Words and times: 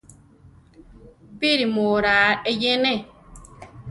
¿Píri 1.39 1.65
mu 1.73 1.81
oraa 1.97 2.31
eyene? 2.51 2.93